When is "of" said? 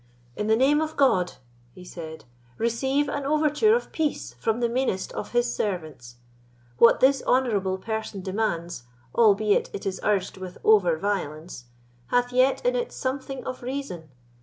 0.81-0.97, 3.75-3.91, 5.13-5.31, 13.45-13.61